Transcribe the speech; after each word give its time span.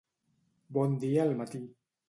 Bon 0.77 0.97
dia 1.05 1.21
al 1.27 1.37
matí 1.43 1.65